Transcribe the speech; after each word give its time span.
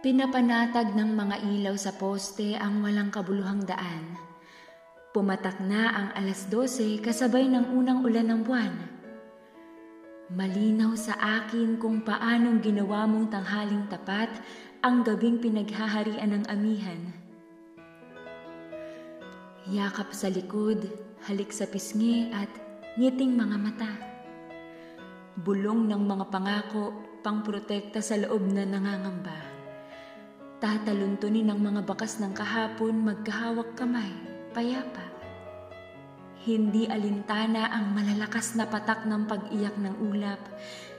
Pinapanatag 0.00 0.96
ng 0.96 1.12
mga 1.12 1.44
ilaw 1.44 1.76
sa 1.76 1.92
poste 1.92 2.56
ang 2.56 2.80
walang 2.80 3.12
kabuluhang 3.12 3.68
daan. 3.68 4.16
Pumatak 5.12 5.60
na 5.60 5.92
ang 5.92 6.08
alas 6.16 6.48
12 6.48 7.04
kasabay 7.04 7.44
ng 7.44 7.76
unang 7.76 8.00
ulan 8.00 8.32
ng 8.32 8.40
buwan. 8.40 8.72
Malinaw 10.32 10.96
sa 10.96 11.20
akin 11.20 11.76
kung 11.76 12.00
paanong 12.00 12.64
ginawa 12.64 13.04
mong 13.04 13.28
tanghaling 13.28 13.84
tapat 13.92 14.32
ang 14.80 15.04
gabing 15.04 15.36
pinaghaharian 15.36 16.32
ng 16.32 16.44
amihan. 16.48 17.00
Yakap 19.68 20.16
sa 20.16 20.32
likod, 20.32 20.80
halik 21.28 21.52
sa 21.52 21.68
pisngi 21.68 22.32
at 22.32 22.48
ngiting 22.96 23.36
mga 23.36 23.56
mata. 23.60 23.92
Bulong 25.36 25.92
ng 25.92 26.02
mga 26.08 26.24
pangako 26.32 26.96
pangprotekta 27.20 28.00
sa 28.00 28.16
loob 28.16 28.48
na 28.48 28.64
nangangamba. 28.64 29.49
Tataluntunin 30.60 31.48
ng 31.48 31.56
mga 31.56 31.88
bakas 31.88 32.20
ng 32.20 32.36
kahapon 32.36 32.92
magkahawak 33.00 33.72
kamay, 33.80 34.12
payapa. 34.52 35.08
Hindi 36.44 36.84
alintana 36.84 37.72
ang 37.72 37.96
malalakas 37.96 38.60
na 38.60 38.68
patak 38.68 39.08
ng 39.08 39.24
pag-iyak 39.24 39.72
ng 39.80 40.12
ulap. 40.12 40.36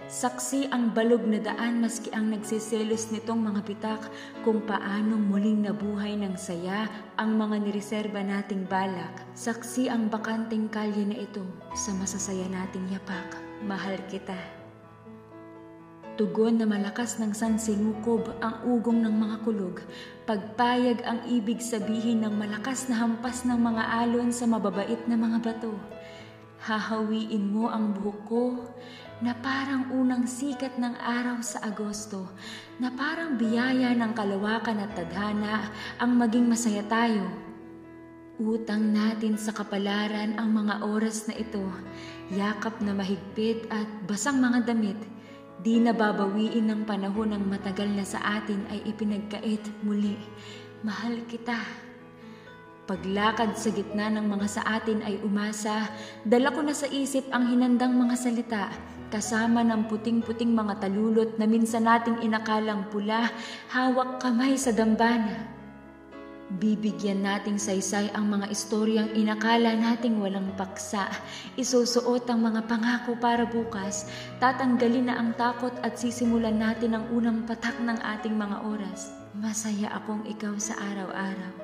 Saksi 0.10 0.74
ang 0.74 0.98
balog 0.98 1.30
na 1.30 1.38
daan 1.38 1.78
maski 1.78 2.10
ang 2.10 2.34
nagsiselos 2.34 3.14
nitong 3.14 3.38
mga 3.38 3.62
pitak 3.62 4.02
kung 4.42 4.66
paanong 4.66 5.30
muling 5.30 5.62
nabuhay 5.70 6.18
ng 6.18 6.34
saya 6.42 6.90
ang 7.22 7.38
mga 7.38 7.62
nireserba 7.62 8.26
nating 8.26 8.66
balak. 8.66 9.14
Saksi 9.38 9.94
ang 9.94 10.10
bakanting 10.10 10.74
kalye 10.74 11.06
na 11.06 11.22
ito 11.22 11.46
sa 11.78 11.94
masasaya 12.02 12.50
nating 12.50 12.98
yapak. 12.98 13.38
Mahal 13.62 14.02
kita. 14.10 14.61
Tugon 16.22 16.62
na 16.62 16.70
malakas 16.70 17.18
ng 17.18 17.34
sansinukob 17.34 18.38
ang 18.46 18.62
ugong 18.70 19.02
ng 19.02 19.10
mga 19.26 19.42
kulog. 19.42 19.82
Pagpayag 20.30 21.02
ang 21.02 21.26
ibig 21.26 21.58
sabihin 21.58 22.22
ng 22.22 22.38
malakas 22.38 22.86
na 22.86 23.02
hampas 23.02 23.42
ng 23.42 23.58
mga 23.58 24.06
alon 24.06 24.30
sa 24.30 24.46
mababait 24.46 25.02
na 25.10 25.18
mga 25.18 25.42
bato. 25.42 25.74
Hahawiin 26.62 27.42
mo 27.50 27.74
ang 27.74 27.98
buhok 27.98 28.20
ko 28.30 28.70
na 29.26 29.34
parang 29.34 29.90
unang 29.98 30.30
sikat 30.30 30.78
ng 30.78 30.94
araw 31.02 31.42
sa 31.42 31.66
Agosto, 31.66 32.38
na 32.78 32.94
parang 32.94 33.34
biyaya 33.42 33.90
ng 33.98 34.14
kalawakan 34.14 34.78
at 34.78 34.94
tadhana 34.94 35.74
ang 35.98 36.22
maging 36.22 36.46
masaya 36.46 36.86
tayo. 36.86 37.34
Utang 38.38 38.94
natin 38.94 39.42
sa 39.42 39.58
kapalaran 39.58 40.38
ang 40.38 40.54
mga 40.54 40.86
oras 40.86 41.26
na 41.26 41.34
ito, 41.34 41.66
yakap 42.30 42.78
na 42.78 42.94
mahigpit 42.94 43.66
at 43.74 43.90
basang 44.06 44.38
mga 44.38 44.70
damit, 44.70 45.02
Di 45.62 45.78
nababawiin 45.78 46.74
ng 46.74 46.82
panahon 46.90 47.38
ng 47.38 47.46
matagal 47.46 47.86
na 47.94 48.02
sa 48.02 48.18
atin 48.42 48.66
ay 48.74 48.82
ipinagkait 48.82 49.62
muli. 49.86 50.18
Mahal 50.82 51.22
kita. 51.30 51.62
Paglakad 52.90 53.54
sa 53.54 53.70
gitna 53.70 54.10
ng 54.10 54.26
mga 54.26 54.48
sa 54.50 54.62
atin 54.66 55.06
ay 55.06 55.22
umasa, 55.22 55.94
dala 56.26 56.50
ko 56.50 56.66
na 56.66 56.74
sa 56.74 56.90
isip 56.90 57.30
ang 57.30 57.46
hinandang 57.54 57.94
mga 57.94 58.16
salita, 58.18 58.74
kasama 59.14 59.62
ng 59.62 59.86
puting-puting 59.86 60.50
mga 60.50 60.82
talulot 60.82 61.38
na 61.38 61.46
minsan 61.46 61.86
nating 61.86 62.26
inakalang 62.26 62.90
pula, 62.90 63.30
hawak 63.70 64.18
kamay 64.18 64.58
sa 64.58 64.74
dambana. 64.74 65.61
Bibigyan 66.52 67.24
nating 67.24 67.56
saysay 67.56 68.12
ang 68.12 68.28
mga 68.28 68.52
istoryang 68.52 69.16
inakala 69.16 69.72
nating 69.72 70.20
walang 70.20 70.52
paksa. 70.60 71.08
Isusuot 71.56 72.28
ang 72.28 72.44
mga 72.44 72.68
pangako 72.68 73.16
para 73.16 73.48
bukas. 73.48 74.12
Tatanggalin 74.44 75.08
na 75.08 75.16
ang 75.16 75.32
takot 75.40 75.72
at 75.80 75.96
sisimulan 75.96 76.60
natin 76.60 77.00
ang 77.00 77.08
unang 77.16 77.48
patak 77.48 77.80
ng 77.80 77.96
ating 78.04 78.36
mga 78.36 78.68
oras. 78.68 79.16
Masaya 79.32 79.96
akong 79.96 80.28
ikaw 80.28 80.52
sa 80.60 80.76
araw-araw. 80.92 81.56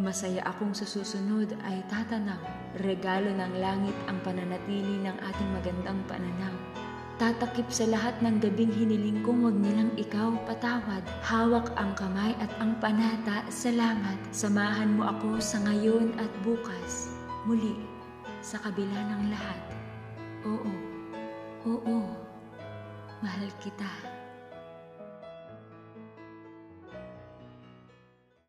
Masaya 0.00 0.48
akong 0.48 0.72
sa 0.72 0.88
susunod 0.88 1.52
ay 1.60 1.84
tatanaw. 1.92 2.40
Regalo 2.80 3.28
ng 3.36 3.52
langit 3.60 3.96
ang 4.08 4.16
pananatili 4.24 4.96
ng 5.04 5.16
ating 5.28 5.50
magandang 5.52 6.00
pananaw. 6.08 6.79
Tatakip 7.20 7.68
sa 7.68 7.84
lahat 7.84 8.16
ng 8.24 8.40
gabing 8.40 8.72
hiniling 8.72 9.20
kong 9.20 9.44
wag 9.44 9.52
nilang 9.52 9.92
ikaw 10.00 10.32
patawad. 10.48 11.04
Hawak 11.20 11.68
ang 11.76 11.92
kamay 11.92 12.32
at 12.40 12.48
ang 12.64 12.80
panata, 12.80 13.44
salamat. 13.52 14.16
Samahan 14.32 14.96
mo 14.96 15.04
ako 15.04 15.36
sa 15.36 15.60
ngayon 15.68 16.16
at 16.16 16.32
bukas. 16.40 17.12
Muli, 17.44 17.76
sa 18.40 18.56
kabila 18.64 19.04
ng 19.04 19.36
lahat. 19.36 19.60
Oo, 20.48 20.72
oo, 21.68 21.98
mahal 23.20 23.52
kita. 23.60 24.19